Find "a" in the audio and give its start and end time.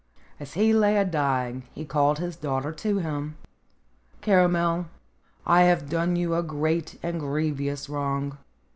0.97-1.05, 6.33-6.41